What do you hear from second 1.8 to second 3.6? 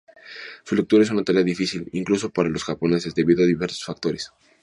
—incluso para los japoneses— debido a